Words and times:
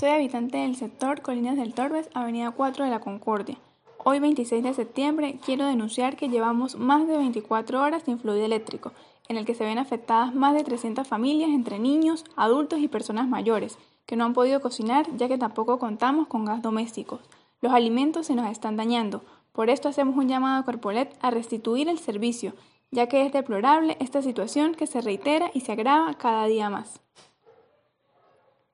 Soy 0.00 0.08
habitante 0.08 0.56
del 0.56 0.76
sector 0.76 1.20
Colinas 1.20 1.58
del 1.58 1.74
Torbes, 1.74 2.08
Avenida 2.14 2.52
4 2.52 2.86
de 2.86 2.90
la 2.90 3.00
Concordia. 3.00 3.58
Hoy 4.02 4.18
26 4.18 4.62
de 4.62 4.72
septiembre 4.72 5.38
quiero 5.44 5.66
denunciar 5.66 6.16
que 6.16 6.30
llevamos 6.30 6.76
más 6.76 7.06
de 7.06 7.18
24 7.18 7.82
horas 7.82 8.04
sin 8.04 8.18
fluido 8.18 8.46
eléctrico, 8.46 8.92
en 9.28 9.36
el 9.36 9.44
que 9.44 9.54
se 9.54 9.66
ven 9.66 9.76
afectadas 9.76 10.34
más 10.34 10.54
de 10.54 10.64
300 10.64 11.06
familias 11.06 11.50
entre 11.50 11.78
niños, 11.78 12.24
adultos 12.34 12.78
y 12.78 12.88
personas 12.88 13.28
mayores, 13.28 13.76
que 14.06 14.16
no 14.16 14.24
han 14.24 14.32
podido 14.32 14.62
cocinar 14.62 15.04
ya 15.18 15.28
que 15.28 15.36
tampoco 15.36 15.78
contamos 15.78 16.28
con 16.28 16.46
gas 16.46 16.62
doméstico. 16.62 17.20
Los 17.60 17.74
alimentos 17.74 18.26
se 18.26 18.34
nos 18.34 18.50
están 18.50 18.78
dañando, 18.78 19.22
por 19.52 19.68
esto 19.68 19.90
hacemos 19.90 20.16
un 20.16 20.28
llamado 20.28 20.62
a 20.62 20.64
Corpolet 20.64 21.14
a 21.20 21.30
restituir 21.30 21.90
el 21.90 21.98
servicio, 21.98 22.54
ya 22.90 23.06
que 23.06 23.26
es 23.26 23.34
deplorable 23.34 23.98
esta 24.00 24.22
situación 24.22 24.74
que 24.74 24.86
se 24.86 25.02
reitera 25.02 25.50
y 25.52 25.60
se 25.60 25.72
agrava 25.72 26.14
cada 26.14 26.46
día 26.46 26.70
más. 26.70 27.02